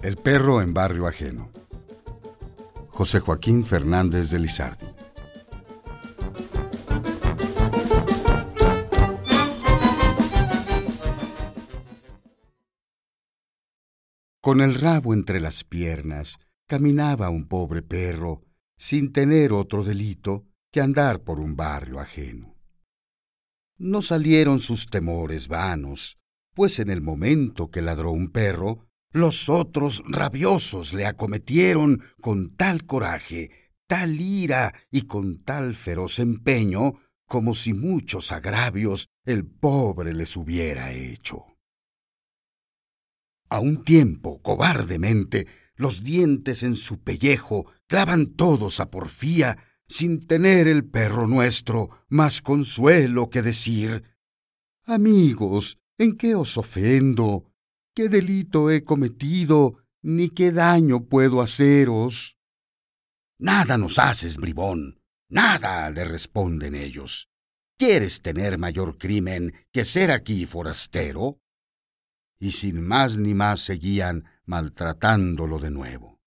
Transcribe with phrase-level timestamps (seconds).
[0.00, 1.50] El perro en barrio ajeno.
[2.88, 4.86] José Joaquín Fernández de Lizardi.
[14.40, 18.44] Con el rabo entre las piernas caminaba un pobre perro,
[18.76, 22.54] sin tener otro delito que andar por un barrio ajeno.
[23.76, 26.18] No salieron sus temores vanos,
[26.54, 28.87] pues en el momento que ladró un perro,
[29.18, 33.50] los otros rabiosos le acometieron con tal coraje,
[33.86, 36.94] tal ira y con tal feroz empeño,
[37.26, 41.44] como si muchos agravios el pobre les hubiera hecho.
[43.50, 50.68] A un tiempo, cobardemente, los dientes en su pellejo clavan todos a porfía, sin tener
[50.68, 54.04] el perro nuestro más consuelo que decir
[54.84, 57.52] Amigos, ¿en qué os ofendo?
[57.98, 62.38] ¿Qué delito he cometido, ni qué daño puedo haceros?
[63.40, 67.28] Nada nos haces, bribón, nada, le responden ellos.
[67.76, 71.40] ¿Quieres tener mayor crimen que ser aquí forastero?
[72.38, 76.20] y sin más ni más seguían maltratándolo de nuevo.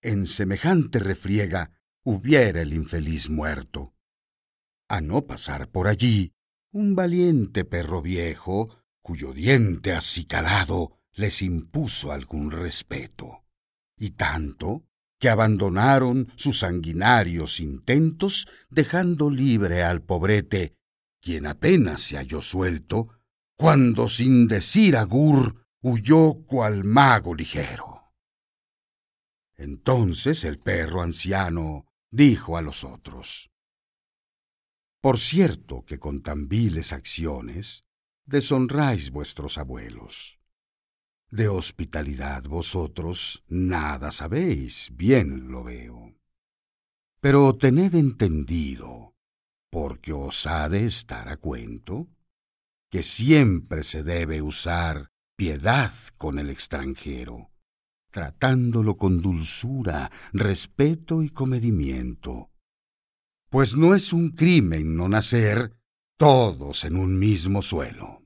[0.00, 1.72] En semejante refriega
[2.04, 3.96] hubiera el infeliz muerto.
[4.88, 6.34] A no pasar por allí,
[6.70, 13.44] un valiente perro viejo, cuyo diente acicalado les impuso algún respeto,
[13.98, 14.86] y tanto
[15.20, 20.72] que abandonaron sus sanguinarios intentos, dejando libre al pobrete,
[21.20, 23.10] quien apenas se halló suelto,
[23.58, 28.10] cuando sin decir agur huyó cual mago ligero.
[29.54, 33.50] Entonces el perro anciano dijo a los otros,
[35.02, 37.83] Por cierto que con tan viles acciones
[38.26, 40.38] deshonráis vuestros abuelos.
[41.30, 46.14] De hospitalidad vosotros nada sabéis, bien lo veo.
[47.20, 49.14] Pero tened entendido,
[49.70, 52.08] porque os ha de estar a cuento,
[52.90, 57.50] que siempre se debe usar piedad con el extranjero,
[58.12, 62.52] tratándolo con dulzura, respeto y comedimiento.
[63.50, 65.72] Pues no es un crimen no nacer
[66.16, 68.23] todos en un mismo suelo.